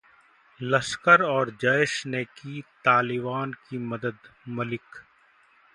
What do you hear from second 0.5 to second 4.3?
लश्कर और जैश ने की तालिबान की मदद: